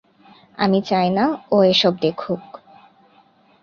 আমি 0.57 0.79
চাইনা 0.81 1.25
ও 1.51 1.57
এসব 1.63 1.93
দেখুক। 2.01 2.43